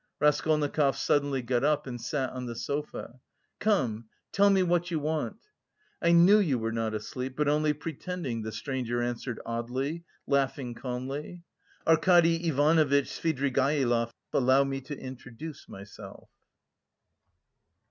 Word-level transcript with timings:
Raskolnikov 0.19 0.95
suddenly 0.95 1.43
got 1.43 1.63
up 1.63 1.85
and 1.85 2.01
sat 2.01 2.31
on 2.31 2.47
the 2.47 2.55
sofa. 2.55 3.19
"Come, 3.59 4.05
tell 4.31 4.49
me 4.49 4.63
what 4.63 4.89
you 4.89 4.99
want." 4.99 5.37
"I 6.01 6.11
knew 6.11 6.39
you 6.39 6.57
were 6.57 6.71
not 6.71 6.95
asleep, 6.95 7.35
but 7.37 7.47
only 7.47 7.73
pretending," 7.73 8.41
the 8.41 8.51
stranger 8.51 9.03
answered 9.03 9.39
oddly, 9.45 10.03
laughing 10.25 10.73
calmly. 10.73 11.43
"Arkady 11.85 12.47
Ivanovitch 12.47 13.09
Svidrigaïlov, 13.09 14.09
allow 14.33 14.63
me 14.63 14.81
to 14.81 14.97
introduce 14.97 15.69
myself...." 15.69 16.31